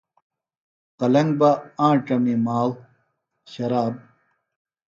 قلنگ 0.99 1.31
بہ 1.39 1.49
آنڇمی 1.87 2.35
مال، 2.45 2.69
شراب 3.51 3.93